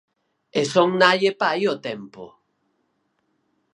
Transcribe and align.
E 0.59 0.61
son 0.73 0.89
nai 1.01 1.19
e 1.29 1.33
pai 1.41 1.61
ao 1.67 1.77
tempo. 1.87 2.23